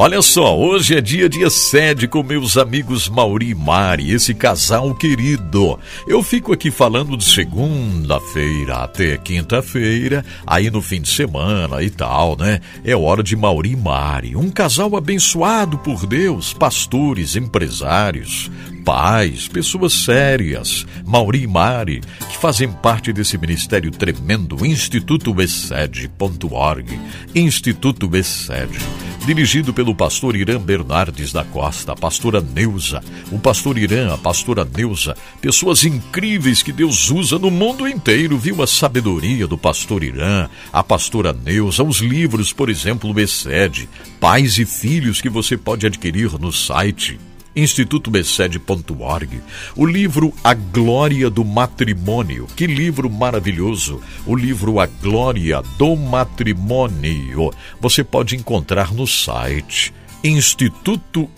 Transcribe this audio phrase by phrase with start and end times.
[0.00, 4.94] Olha só, hoje é dia de sede com meus amigos Mauri e Mari, esse casal
[4.94, 5.76] querido.
[6.06, 12.36] Eu fico aqui falando de segunda-feira até quinta-feira, aí no fim de semana e tal,
[12.36, 12.60] né?
[12.84, 18.48] É hora de Mauri e Mari, um casal abençoado por Deus, pastores, empresários,
[18.84, 26.96] pais, pessoas sérias, Mauri e Mari, que fazem parte desse ministério tremendo, Instituto Excede.org,
[27.34, 28.78] Instituto Excede,
[29.28, 34.64] dirigido pelo pastor Irã Bernardes da Costa, a pastora Neuza, o pastor Irã, a pastora
[34.64, 38.62] Neuza, pessoas incríveis que Deus usa no mundo inteiro, viu?
[38.62, 43.86] A sabedoria do pastor Irã, a pastora Neuza, os livros, por exemplo, o Excede,
[44.18, 47.20] Pais e Filhos que você pode adquirir no site
[47.58, 49.40] institutobecede.org.
[49.76, 52.46] O livro A Glória do Matrimônio.
[52.56, 54.00] Que livro maravilhoso!
[54.26, 57.50] O livro A Glória do Matrimônio.
[57.80, 61.30] Você pode encontrar no site Instituto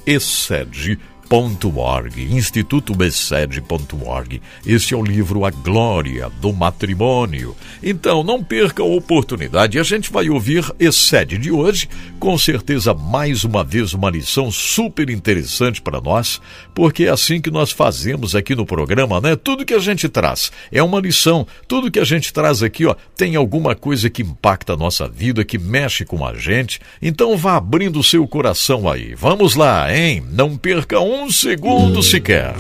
[1.30, 4.42] Excede instituto.org, institutobecede.org.
[4.66, 7.54] Esse é o livro A Glória do Matrimônio.
[7.80, 9.78] Então, não perca a oportunidade.
[9.78, 11.88] A gente vai ouvir Excede de hoje,
[12.18, 16.40] com certeza mais uma vez uma lição super interessante para nós,
[16.74, 19.36] porque é assim que nós fazemos aqui no programa, né?
[19.36, 21.46] Tudo que a gente traz é uma lição.
[21.68, 25.44] Tudo que a gente traz aqui, ó, tem alguma coisa que impacta a nossa vida,
[25.44, 26.80] que mexe com a gente.
[27.00, 29.14] Então, vá abrindo o seu coração aí.
[29.14, 30.24] Vamos lá, hein?
[30.30, 32.54] Não perca um um segundo sequer.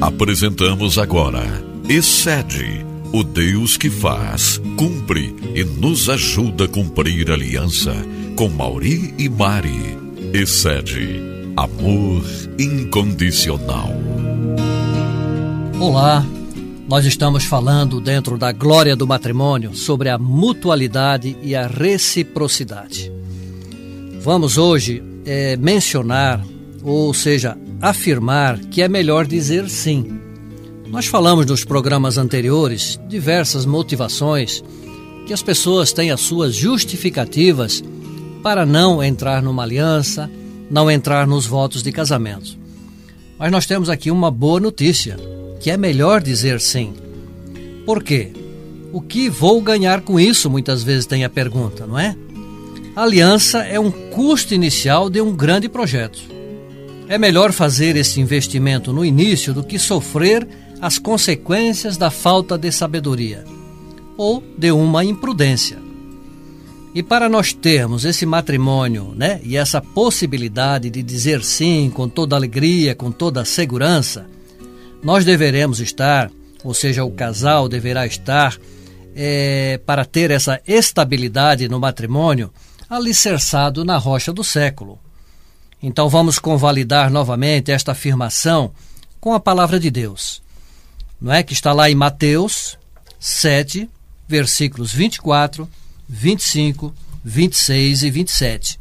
[0.00, 1.42] Apresentamos agora
[1.88, 7.92] Excede, o Deus que faz, cumpre e nos ajuda a cumprir aliança
[8.36, 9.98] com Mauri e Mari.
[10.32, 11.20] Excede,
[11.56, 12.22] amor
[12.58, 13.90] incondicional.
[15.80, 16.24] Olá,
[16.88, 23.10] nós estamos falando dentro da glória do matrimônio sobre a mutualidade e a reciprocidade.
[24.20, 26.53] Vamos hoje é, mencionar
[26.84, 30.20] ou seja, afirmar que é melhor dizer sim.
[30.86, 34.62] Nós falamos nos programas anteriores diversas motivações
[35.26, 37.82] que as pessoas têm as suas justificativas
[38.42, 40.30] para não entrar numa aliança,
[40.70, 42.58] não entrar nos votos de casamento.
[43.38, 45.16] Mas nós temos aqui uma boa notícia,
[45.60, 46.92] que é melhor dizer sim.
[47.86, 48.30] Por quê?
[48.92, 50.50] O que vou ganhar com isso?
[50.50, 52.14] Muitas vezes tem a pergunta, não é?
[52.94, 56.33] A aliança é um custo inicial de um grande projeto.
[57.08, 60.46] É melhor fazer esse investimento no início do que sofrer
[60.80, 63.44] as consequências da falta de sabedoria
[64.16, 65.78] ou de uma imprudência.
[66.94, 72.36] E para nós termos esse matrimônio, né, e essa possibilidade de dizer sim com toda
[72.36, 74.26] alegria, com toda segurança,
[75.02, 76.30] nós deveremos estar,
[76.62, 78.56] ou seja, o casal deverá estar,
[79.14, 82.50] é, para ter essa estabilidade no matrimônio,
[82.88, 84.98] alicerçado na rocha do século,
[85.86, 88.72] então vamos convalidar novamente esta afirmação
[89.20, 90.42] com a palavra de Deus.
[91.20, 92.78] Não é que está lá em Mateus
[93.20, 93.86] 7,
[94.26, 95.68] versículos 24,
[96.08, 98.80] 25, 26 e 27.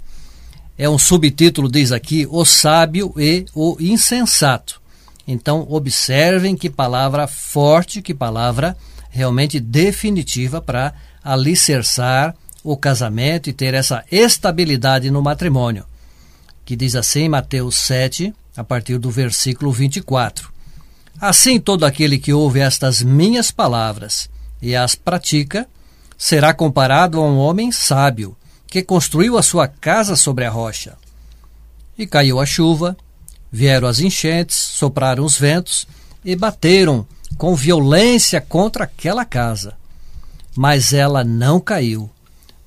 [0.78, 4.82] É um subtítulo, diz aqui, o sábio e o insensato.
[5.28, 8.78] Então, observem que palavra forte, que palavra
[9.10, 15.86] realmente definitiva para alicerçar o casamento e ter essa estabilidade no matrimônio
[16.66, 20.52] que diz assim, Mateus 7, a partir do versículo 24:
[21.20, 24.30] Assim todo aquele que ouve estas minhas palavras
[24.62, 25.68] e as pratica,
[26.18, 28.36] será comparado a um homem sábio,
[28.66, 30.98] que construiu a sua casa sobre a rocha.
[31.98, 32.98] E caiu a chuva,
[33.52, 35.86] vieram as enchentes, sopraram os ventos
[36.24, 37.06] e bateram
[37.38, 39.76] com violência contra aquela casa.
[40.56, 42.10] Mas ela não caiu,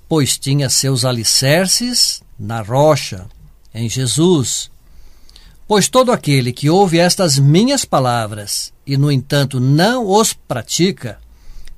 [0.09, 3.27] pois tinha seus alicerces na rocha
[3.77, 4.71] em Jesus.
[5.69, 11.19] Pois todo aquele que ouve estas minhas palavras e, no entanto, não os pratica,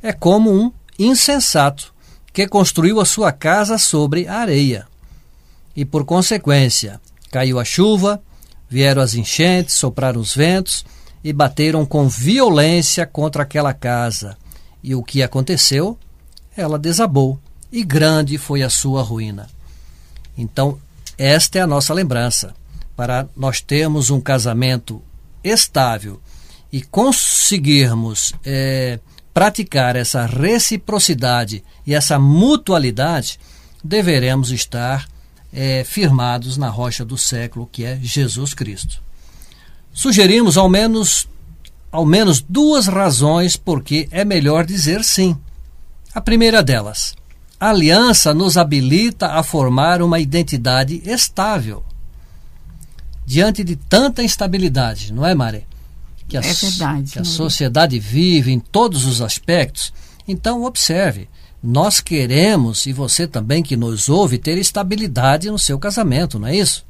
[0.03, 1.93] é como um insensato
[2.33, 4.87] que construiu a sua casa sobre a areia.
[5.75, 7.01] E, por consequência,
[7.31, 8.23] caiu a chuva,
[8.69, 10.85] vieram as enchentes, sopraram os ventos
[11.25, 14.37] e bateram com violência contra aquela casa.
[14.83, 15.99] E o que aconteceu?
[16.57, 17.41] Ela desabou,
[17.73, 19.49] e grande foi a sua ruína.
[20.37, 20.79] Então,
[21.19, 22.55] esta é a nossa lembrança,
[22.97, 25.03] para nós termos um casamento
[25.43, 26.21] estável
[26.73, 29.01] e conseguirmos é,
[29.35, 33.39] praticar essa reciprocidade e essa mutualidade,
[33.83, 35.09] deveremos estar
[35.53, 39.03] é, firmados na rocha do século, que é Jesus Cristo.
[39.93, 41.27] Sugerimos ao menos,
[41.91, 45.37] ao menos duas razões porque é melhor dizer sim.
[46.15, 47.15] A primeira delas,
[47.61, 51.85] A aliança nos habilita a formar uma identidade estável.
[53.27, 55.67] Diante de tanta instabilidade, não é, Mari?
[56.29, 57.13] Que a, é verdade.
[57.13, 59.93] Que a sociedade vive em todos os aspectos.
[60.27, 61.29] Então, observe.
[61.61, 66.57] Nós queremos, e você também que nos ouve, ter estabilidade no seu casamento, não é
[66.57, 66.87] isso?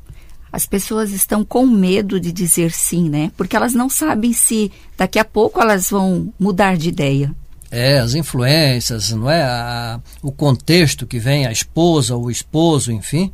[0.53, 3.33] As pessoas estão com medo de dizer sim, né?
[3.37, 7.35] Porque elas não sabem se daqui a pouco elas vão mudar de ideia.
[7.71, 9.43] É, as influências, não é?
[9.43, 13.33] A, o contexto que vem, a esposa, o esposo, enfim.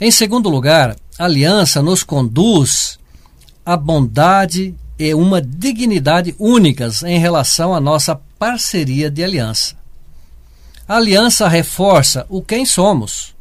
[0.00, 2.98] Em segundo lugar, a aliança nos conduz
[3.64, 9.74] à bondade e uma dignidade únicas em relação à nossa parceria de aliança.
[10.88, 13.34] A aliança reforça o quem somos.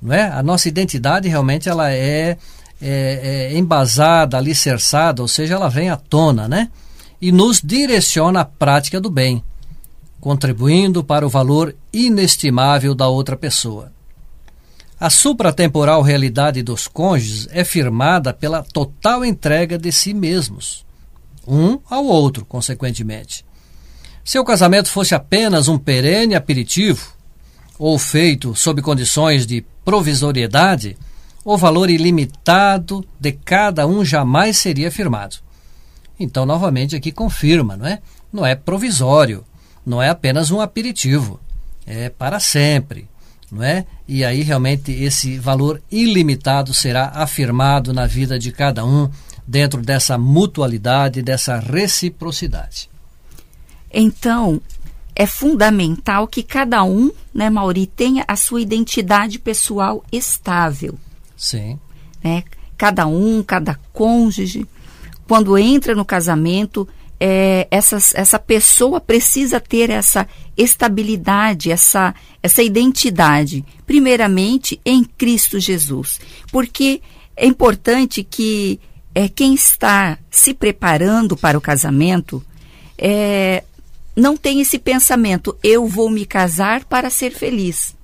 [0.00, 0.22] Não é?
[0.22, 2.36] A nossa identidade realmente ela é,
[2.80, 6.70] é, é embasada, alicerçada, ou seja, ela vem à tona, né?
[7.24, 9.42] E nos direciona à prática do bem,
[10.20, 13.90] contribuindo para o valor inestimável da outra pessoa.
[15.00, 20.84] A supratemporal realidade dos cônjuges é firmada pela total entrega de si mesmos,
[21.48, 23.42] um ao outro, consequentemente.
[24.22, 27.14] Se o casamento fosse apenas um perene aperitivo,
[27.78, 30.94] ou feito sob condições de provisoriedade,
[31.42, 35.43] o valor ilimitado de cada um jamais seria firmado.
[36.18, 38.00] Então, novamente, aqui confirma, não é?
[38.32, 39.44] Não é provisório,
[39.84, 41.40] não é apenas um aperitivo,
[41.86, 43.08] é para sempre,
[43.50, 43.84] não é?
[44.06, 49.10] E aí realmente esse valor ilimitado será afirmado na vida de cada um
[49.46, 52.88] dentro dessa mutualidade, dessa reciprocidade.
[53.92, 54.60] Então,
[55.14, 60.98] é fundamental que cada um, né, Mauri, tenha a sua identidade pessoal estável.
[61.36, 61.78] Sim.
[62.22, 62.42] Né?
[62.76, 64.66] Cada um, cada cônjuge
[65.26, 66.86] quando entra no casamento,
[67.18, 70.26] é, essa, essa pessoa precisa ter essa
[70.56, 76.20] estabilidade, essa, essa identidade, primeiramente em Cristo Jesus.
[76.52, 77.00] Porque
[77.36, 78.78] é importante que
[79.14, 82.44] é, quem está se preparando para o casamento
[82.98, 83.62] é,
[84.16, 87.94] não tenha esse pensamento, eu vou me casar para ser feliz.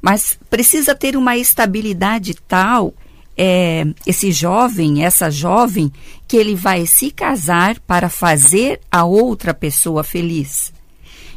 [0.00, 2.94] Mas precisa ter uma estabilidade tal
[3.36, 5.92] é, esse jovem, essa jovem,
[6.26, 10.72] que ele vai se casar para fazer a outra pessoa feliz.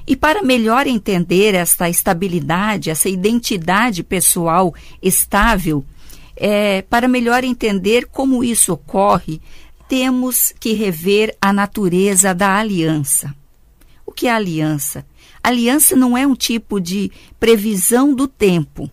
[0.07, 4.73] E para melhor entender esta estabilidade, essa identidade pessoal
[5.03, 5.85] estável,
[6.35, 9.41] é, para melhor entender como isso ocorre,
[9.87, 13.35] temos que rever a natureza da aliança.
[14.05, 15.05] O que é aliança?
[15.43, 18.89] Aliança não é um tipo de previsão do tempo,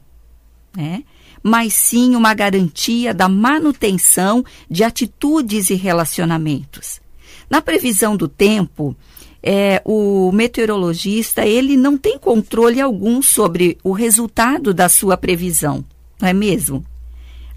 [0.77, 1.03] né?
[1.47, 7.01] Mas sim uma garantia da manutenção de atitudes e relacionamentos.
[7.49, 8.97] Na previsão do tempo,
[9.41, 15.85] é, o meteorologista ele não tem controle algum sobre o resultado da sua previsão,
[16.21, 16.85] não é mesmo?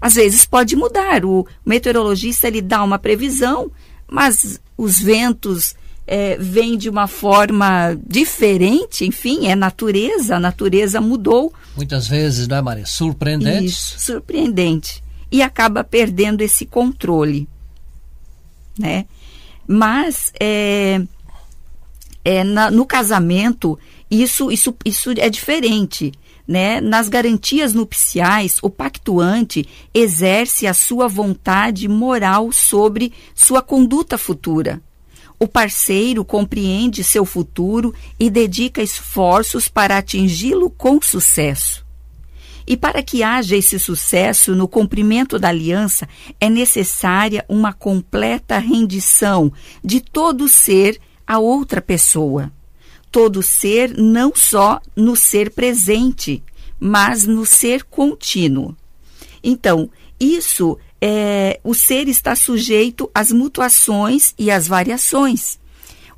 [0.00, 1.24] Às vezes pode mudar.
[1.24, 3.72] O meteorologista ele dá uma previsão,
[4.06, 5.74] mas os ventos
[6.12, 11.54] é, vem de uma forma diferente, enfim, é natureza, a natureza mudou.
[11.76, 12.84] Muitas vezes, não é, Maria?
[12.84, 13.66] Surpreendente.
[13.66, 15.04] Isso, surpreendente.
[15.30, 17.48] E acaba perdendo esse controle,
[18.76, 19.06] né?
[19.68, 21.00] Mas, é,
[22.24, 23.78] é, na, no casamento,
[24.10, 26.10] isso, isso, isso é diferente.
[26.48, 26.80] Né?
[26.80, 29.64] Nas garantias nupciais, o pactuante
[29.94, 34.82] exerce a sua vontade moral sobre sua conduta futura.
[35.42, 41.82] O parceiro compreende seu futuro e dedica esforços para atingi-lo com sucesso.
[42.66, 46.06] E para que haja esse sucesso no cumprimento da aliança,
[46.38, 49.50] é necessária uma completa rendição
[49.82, 52.52] de todo ser a outra pessoa.
[53.10, 56.44] Todo ser não só no ser presente,
[56.78, 58.76] mas no ser contínuo.
[59.42, 59.88] Então,
[60.20, 65.58] isso é, o ser está sujeito às mutuações e às variações.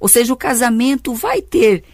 [0.00, 1.84] Ou seja, o casamento vai ter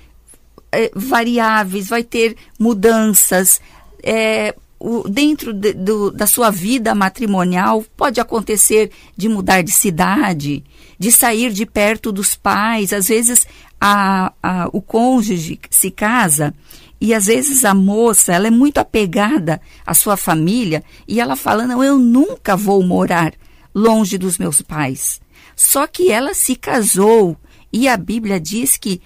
[0.72, 3.60] é, variáveis, vai ter mudanças.
[4.02, 10.64] É, o, dentro de, do, da sua vida matrimonial, pode acontecer de mudar de cidade,
[10.98, 12.92] de sair de perto dos pais.
[12.92, 13.46] Às vezes,
[13.80, 16.54] a, a, o cônjuge se casa
[17.00, 21.66] e às vezes a moça, ela é muito apegada à sua família e ela fala:
[21.66, 23.32] "Não, eu nunca vou morar
[23.74, 25.20] longe dos meus pais".
[25.54, 27.36] Só que ela se casou
[27.72, 29.00] e a Bíblia diz que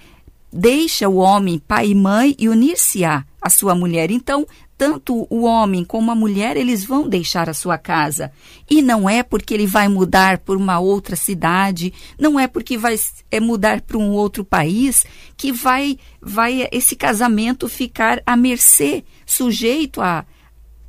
[0.51, 4.11] deixa o homem pai e mãe e unir-se-á a sua mulher.
[4.11, 4.45] Então,
[4.83, 8.29] tanto o homem como a mulher, eles vão deixar a sua casa.
[8.69, 12.97] E não é porque ele vai mudar para uma outra cidade, não é porque vai
[13.31, 15.05] é, mudar para um outro país
[15.37, 20.25] que vai, vai esse casamento ficar à mercê, sujeito a,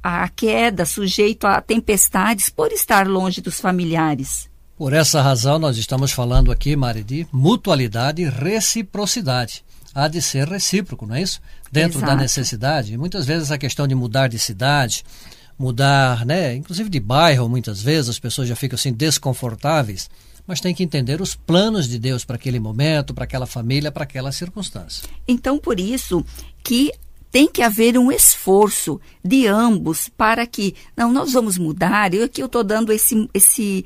[0.03, 4.51] a queda, sujeito a tempestades por estar longe dos familiares.
[4.77, 9.65] Por essa razão, nós estamos falando aqui, Mari, de mutualidade e reciprocidade.
[9.95, 11.41] Há de ser recíproco, não é isso?
[11.75, 12.13] Dentro Exato.
[12.13, 12.97] da necessidade.
[12.97, 15.05] Muitas vezes a questão de mudar de cidade,
[15.59, 20.09] mudar, né, inclusive de bairro, muitas vezes as pessoas já ficam assim desconfortáveis,
[20.47, 24.05] mas tem que entender os planos de Deus para aquele momento, para aquela família, para
[24.05, 25.09] aquela circunstância.
[25.27, 26.25] Então, por isso
[26.63, 26.93] que
[27.29, 32.15] tem que haver um esforço de ambos para que, não, nós vamos mudar.
[32.15, 33.85] Eu aqui eu estou dando esse, esse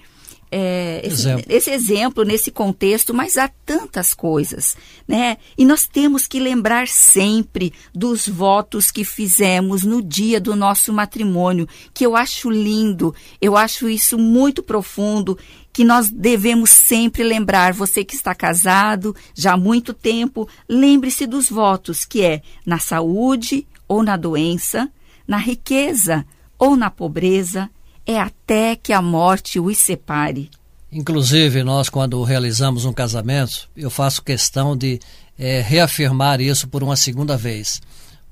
[0.51, 1.45] é, esse, exemplo.
[1.49, 4.77] esse, exemplo nesse contexto, mas há tantas coisas,
[5.07, 5.37] né?
[5.57, 11.69] E nós temos que lembrar sempre dos votos que fizemos no dia do nosso matrimônio,
[11.93, 15.39] que eu acho lindo, eu acho isso muito profundo,
[15.73, 17.75] que nós devemos sempre lembrar.
[17.75, 23.67] Você que está casado já há muito tempo, lembre-se dos votos, que é na saúde
[23.87, 24.91] ou na doença,
[25.27, 26.27] na riqueza
[26.59, 27.71] ou na pobreza
[28.09, 30.51] é até que a morte os separe.
[30.91, 34.99] Inclusive, nós, quando realizamos um casamento, eu faço questão de
[35.39, 37.83] é, reafirmar isso por uma segunda vez.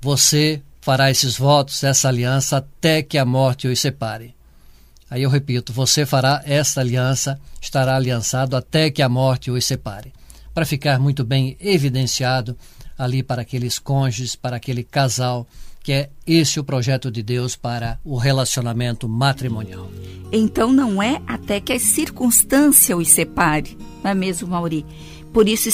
[0.01, 4.35] Você fará esses votos, essa aliança, até que a morte os separe.
[5.11, 10.11] Aí eu repito, você fará essa aliança, estará aliançado até que a morte os separe.
[10.55, 12.57] Para ficar muito bem evidenciado
[12.97, 15.47] ali para aqueles cônjuges, para aquele casal
[15.87, 19.89] que é esse o projeto de Deus para o relacionamento matrimonial.
[20.33, 24.85] Então não é até que a circunstância os separe, não é mesmo, Mauri?
[25.33, 25.71] Por isso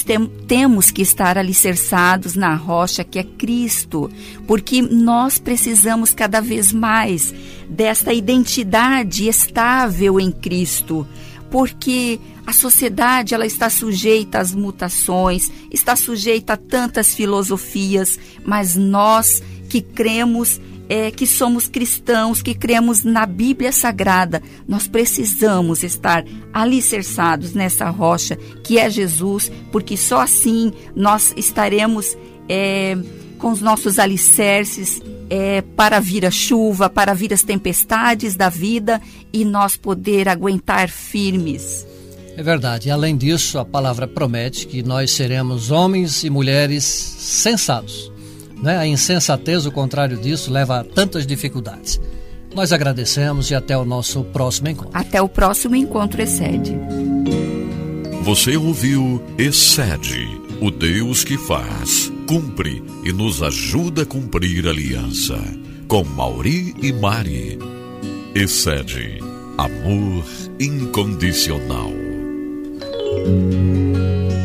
[0.47, 4.11] temos que estar alicerçados na rocha que é Cristo,
[4.47, 7.33] porque nós precisamos cada vez mais
[7.67, 11.09] desta identidade estável em Cristo,
[11.53, 19.43] porque a sociedade ela está sujeita às mutações, está sujeita a tantas filosofias, mas nós
[19.69, 27.53] que cremos é, que somos cristãos, que cremos na Bíblia Sagrada, nós precisamos estar alicerçados
[27.53, 32.17] nessa rocha que é Jesus, porque só assim nós estaremos
[32.49, 32.97] é,
[33.39, 39.01] com os nossos alicerces é, para vir a chuva, para vir as tempestades da vida
[39.33, 41.87] e nós poder aguentar firmes.
[42.37, 42.91] É verdade.
[42.91, 48.13] Além disso, a palavra promete que nós seremos homens e mulheres sensatos
[48.63, 48.79] né?
[48.79, 52.01] A insensatez, o contrário disso, leva a tantas dificuldades.
[52.55, 54.93] Nós agradecemos e até o nosso próximo encontro.
[54.95, 56.73] Até o próximo encontro, Excede.
[58.23, 60.29] Você ouviu Excede,
[60.61, 65.39] o Deus que faz, cumpre e nos ajuda a cumprir a aliança.
[65.89, 67.59] Com Mauri e Mari.
[68.35, 69.19] Excede,
[69.59, 70.25] amor
[70.59, 71.93] incondicional.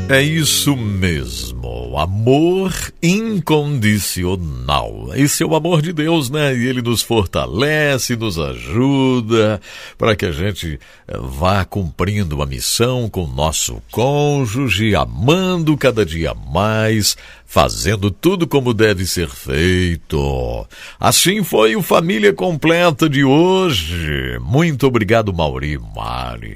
[0.10, 1.57] É isso mesmo,
[1.98, 5.10] amor incondicional.
[5.16, 6.56] Esse é o amor de Deus, né?
[6.56, 9.60] E ele nos fortalece, nos ajuda
[9.98, 16.06] para que a gente eh, vá cumprindo a missão com o nosso cônjuge, amando cada
[16.06, 20.66] dia mais, fazendo tudo como deve ser feito.
[21.00, 24.40] Assim foi o Família Completa de hoje.
[24.40, 26.56] Muito obrigado, Mauri Mari.